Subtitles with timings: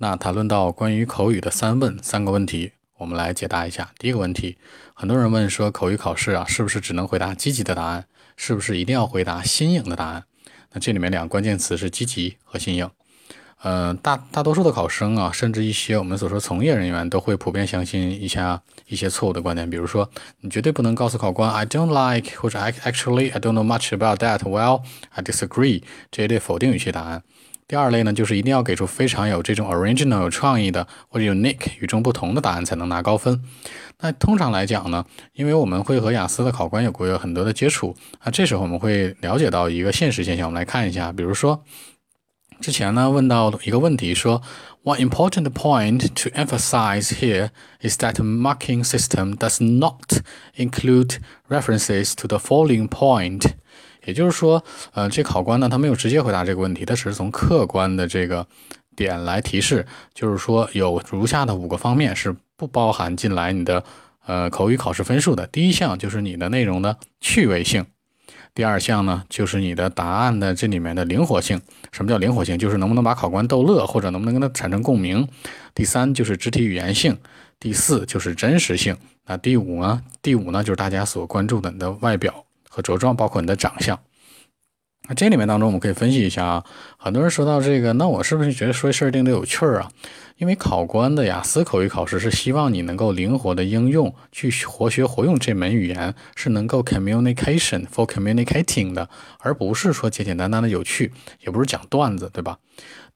[0.00, 3.90] 那谈论到关于口语的三问三个问题，我们来解答一下。
[3.98, 4.56] 第一个问题，
[4.94, 8.06] 很多人问说口语考试啊，是不是只能回答积极的答案？
[8.36, 10.22] 是不是一定要回答新颖的答案？
[10.72, 12.88] 那这里面两个关键词是积极和新颖。
[13.64, 20.08] 嗯，大大多数的考生啊，甚至一些我们所说从业人员都会普遍相信一下一些错误的观点，比如说，
[20.42, 24.38] 你绝对不能告诉考官 I don't like 或者 I actually I don't know much about that.
[24.44, 25.82] Well, I disagree.
[26.12, 27.24] 这一类否定语气答案。
[27.68, 33.42] 第二类呢，就是一定要给出非常有这种 original 有创意的或者 unique 与众不同的答案才能拿高分。
[34.00, 35.04] 那通常来讲呢，
[35.34, 40.46] 因为我们会和雅思的考官有过有很多的接触，那这时候我们会了解到一个现实现象。
[40.46, 41.62] 我们来看一下，比如说
[42.58, 44.40] 之前呢问到一个问题说
[44.84, 47.50] ，One important point to emphasize here
[47.82, 50.22] is that marking system does not
[50.56, 51.18] include
[51.50, 53.57] references to the following point。
[54.08, 58.46] 也就是说，呃，这考官呢，他没有直接回答这个问题，他只是从客观的这个
[58.96, 59.84] 点来提示，
[60.14, 63.84] 就是说有如下的五个方面是不包含进来你的
[64.24, 65.46] 呃口语考试分数的。
[65.48, 67.84] 第一项就是你的内容的趣味性，
[68.54, 71.60] 第二项呢就是你的答案的这里面的灵活性。
[71.92, 72.58] 什么叫灵活性？
[72.58, 75.28] 就是能不能把考官逗乐，或者能不能跟他产生共鸣。
[75.74, 77.18] 第三就是肢体语言性，
[77.60, 78.96] 第四就是真实性。
[79.26, 80.02] 那第五呢？
[80.22, 82.47] 第五呢就是大家所关注的你的外表。
[82.78, 83.98] 和着装，包括你的长相。
[85.08, 86.64] 那这里面当中，我们可以分析一下啊。
[86.96, 89.90] 很多人说到这个，那我是不是觉得说事儿一定得有趣儿啊？
[90.36, 99.08] 因为考官的雅思口语考试是希望你能够灵活的应用，去活学活用这门语言，是能够 communication for communicating 的，
[99.40, 102.58] 而不是说简简单单的有趣，也不是讲段子，对吧？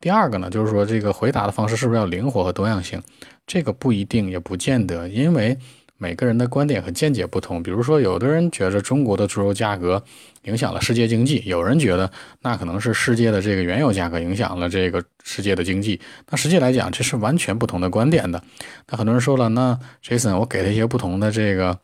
[0.00, 3.00] 第二个呢，就是说这个回答的方式是不是要灵活和多样性？
[3.46, 5.56] 这个不一定，也不见得，因为。
[6.02, 10.02] 每个人的观点和见解不同，比如说，有的人觉得中国的猪肉价格
[10.42, 16.00] 影响了世界经济，有人觉得那可能是世界的这个原油价格影响了这个世界的经济。
[16.28, 18.42] 那实际来讲，这是完全不同的观点的。
[18.88, 21.78] 那很多人说了，那 Jason，我给他一些不同的这个。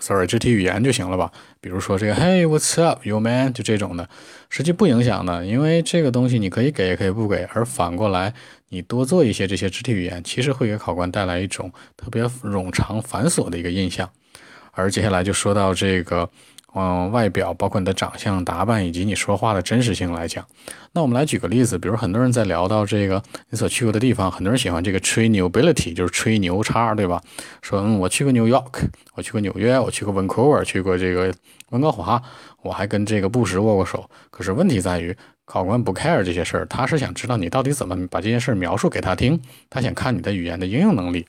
[0.00, 1.30] Sorry，肢体语言就行了吧？
[1.60, 3.52] 比如说这个，Hey，What's up，You man？
[3.52, 4.08] 就这种的，
[4.48, 7.48] 实际不影响的，因为这个东西你可以给，也可以不给。
[7.52, 8.34] 而反过来，
[8.70, 14.10] 你多做一些这些肢体语言，其实会给考官带来一种特别冗长繁琐的一个印象。
[14.72, 16.28] 而接下来就说到这个。
[16.74, 20.44] 嗯，外表包括你的长相、打扮以及你说话的真实性来讲，
[20.92, 27.20] 那我们来举个例子，比如很多人在聊到这个你所去过的地方，很多人喜欢这个吹牛 ability，就是吹牛叉，对吧？
[27.60, 28.84] 说嗯，我去过 New York，
[29.14, 31.34] 我去过纽约，我去过 Vancouver，去过这个
[31.70, 32.22] 温哥华，
[32.62, 34.08] 我还跟这个布什握过手。
[34.30, 41.26] 可是问题在于，考官不 care 这些事儿，他是想知道你到底怎么把这件事描述给他听，他想看你的语言的应用能力。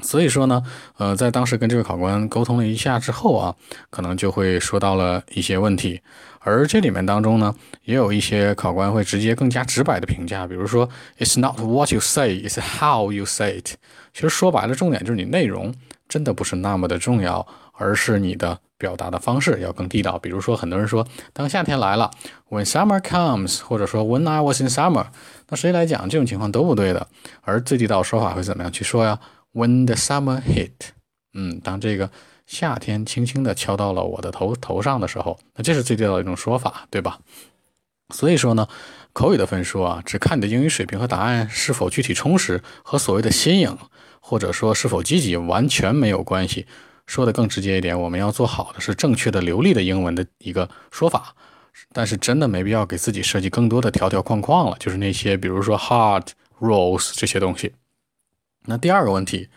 [0.00, 0.62] 所以说呢，
[0.98, 3.54] 呃，在当时跟这位考官沟通了一下之后啊，
[3.90, 6.00] 可能就会说到了一些问题。
[6.40, 10.86] 而这里面当中呢，也有一些考官会直接更加直白的评价，比如说
[11.18, 13.76] ，It's not what you say, it's how you say it。
[14.12, 15.72] 其实说白了，重点就是你内容
[16.08, 20.18] 真的不是那么的重要，而是你的表达的方式要更地道。
[20.18, 22.10] 比如说，很多人说，当夏天来了
[22.50, 25.06] ，When summer comes，或者说 When I was in summer，
[25.48, 27.06] 那实际来讲，这种情况都不对的。
[27.40, 29.18] 而最地道说法会怎么样去说呀
[29.54, 30.90] ？When the summer hit，
[31.32, 32.10] 嗯，当这个
[32.44, 37.20] 夏天轻轻地敲到了我的头头上的时候，那这是最地道的一种说法，对吧？
[38.14, 38.68] 所以说呢，
[39.14, 43.78] 口语的分数啊，只看你的英语水平和答案是否具体充实，和所谓的新颖
[44.20, 46.66] 或者说是否积极完全没有关系。
[47.06, 51.34] 说的更直接一点，我们要做好的是正确的流利的英文的一个说法，
[51.92, 56.28] 但是真的没必要给自己设计更多的条条框框了，就是那些比如说 hard
[56.60, 57.72] rules 这些东西。
[58.66, 59.48] 那第二个问题，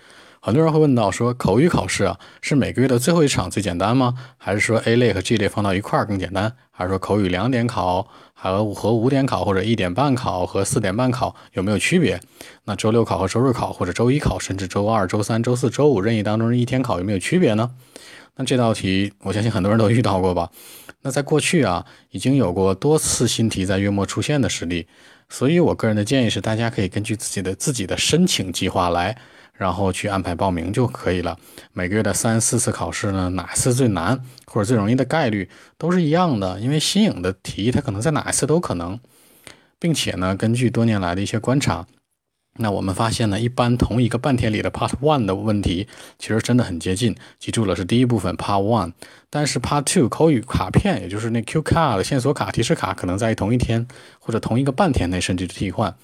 [0.42, 4.16] 很多人会问到说，口语考试啊，是每个月的最后一场最简单吗？
[4.38, 6.54] 还是说 A 类和 G 类放到一块儿更简单？
[6.72, 12.20] 还是说口语两点考，还和五点考或者一点半考和四点半考有没有区别？
[12.66, 17.72] 那周六考和周日考，或者周一考，甚至周二、周三、周四周五任意当中一天考有没有区别呢？
[18.36, 20.52] 那这道题，我相信很多人都遇到过吧？
[21.04, 24.88] 那在过去啊，已经有过多次新题在月末出现的实例。
[25.30, 29.18] 所以，我个人的建议是，大家可以根据自己的自己的申请计划来，
[29.54, 31.38] 然后去安排报名就可以了。
[31.74, 39.00] 每个月的三四次考试呢，哪次最难或者最容易的概率都是一样的，因为新颖的题它可能在哪一次都可能，
[39.80, 41.86] 并且呢，根据多年来的一些观察。
[42.60, 45.88] 那我们发现呢，一般同一个半天里的 Part One 的问题，
[46.18, 47.16] 其实真的很接近。
[47.40, 48.94] 记住了，是第一部分 Part One，
[49.30, 53.88] 但是 Part Two 口语卡片，也就是那 Q Card 线索卡、提示卡，可能在同一天
[54.20, 55.96] 或者同一个半天内甚至替换。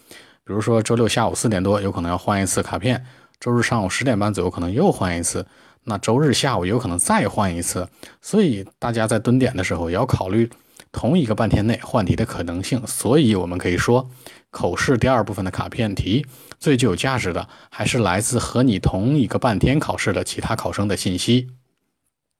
[0.45, 2.97] 比如说周六下午四点多，有可能要换一次卡片；
[3.39, 5.41] 周日上午十点半左右，可能又换一次；
[5.85, 7.87] 那周日下午有可能再换一次。
[8.21, 10.49] 所以大家在蹲点的时候，也要考虑
[10.93, 12.81] 同一个半天内换题的可能性。
[12.87, 14.09] 所以，我们可以说，
[14.49, 16.25] 口试第二部分的卡片题
[16.57, 21.49] 最具有价值的，还是来自和你同一个半天考试的其他考生的信息。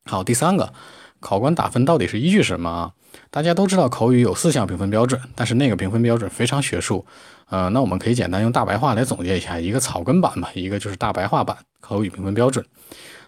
[0.06, 0.74] 好，第三个，
[1.20, 2.94] 考官打分到底是依据什么啊？
[3.30, 7.06] 大家都知道口语有四项评分标准，但是那个评分标准非常学术。
[7.50, 12.66] 呃，那我们可以简单用大白话来总结一下，一个草根版吧，一个就是大白话版口语评分标准。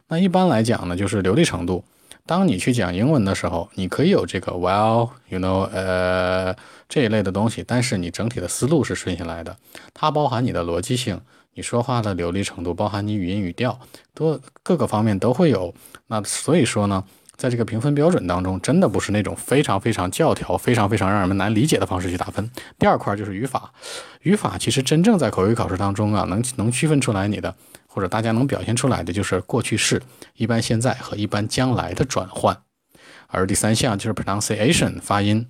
[0.08, 1.84] 那一般来讲呢，就是流利程度。
[2.26, 6.56] 当你去讲英文的时候，你可以有这个 well，you know，呃
[6.90, 9.56] 这一类的东西，但是你整体的思路是顺下来的，
[9.94, 11.22] 它包含你的逻辑性，
[11.54, 13.80] 你说话的流利程度，包含你语音语调，
[14.14, 15.74] 多各个方面都会有。
[16.08, 17.04] 那所以说呢。
[17.38, 22.50] 在这个评分标准当中，真的不是那种非常非常教条、非常非常让人们难理解的方式去打分。
[22.80, 23.74] 第二块就是语法，
[24.22, 27.54] 语法其实真正在口语考试当中啊，能能区分出来你的，
[27.96, 30.04] 或者大家能表现出来的，就是过去式、
[30.36, 32.56] 一般现在和一般将来的转换。
[33.28, 35.48] 而第三项就是 pronunciation 发音。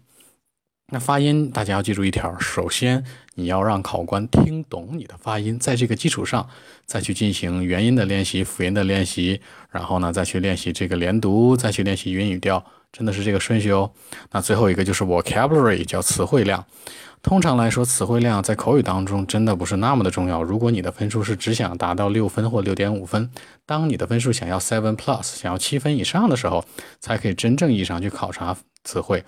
[0.91, 3.03] 那发音大家要记住一条，首先
[3.33, 6.47] 你要让考官听懂你的发音，在这个基础上
[6.85, 9.41] 再去进行元音的练习、辅音的练习，
[9.71, 13.89] 然后呢再去练习这个连读，再去练习语音语调，真的是这个顺序哦。
[14.31, 16.63] 那最后一个就是 vocabulary，叫词汇量。
[17.23, 20.43] 通常来说，词汇量在口语当中真的不是那么的重要。
[20.43, 23.31] 如果你的分数是只想达到六分或六点五分，
[23.65, 26.63] 当你的分数想要 seven plus，想要七分以上的时候，
[26.99, 29.23] 才可以真正意义上去考察词汇。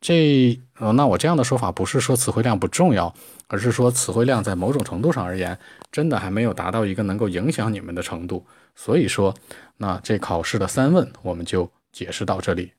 [0.00, 3.12] 这呃，那我这样的说法不是说词汇量不重要，
[3.48, 5.58] 而是说词汇量在某种程度上而言，
[5.90, 8.46] 真的还没有达到一个能够影响你们的程度。
[8.76, 9.34] 所以说，
[9.78, 12.72] 那这考试的三问我们就解释到这里。